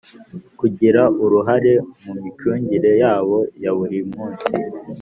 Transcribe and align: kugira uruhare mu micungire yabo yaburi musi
kugira 0.59 1.01
uruhare 1.23 1.73
mu 2.03 2.13
micungire 2.21 2.91
yabo 3.01 3.37
yaburi 3.63 3.99
musi 4.13 4.51